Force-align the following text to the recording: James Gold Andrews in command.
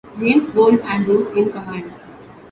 James 0.19 0.49
Gold 0.55 0.79
Andrews 0.79 1.27
in 1.37 1.51
command. 1.51 1.91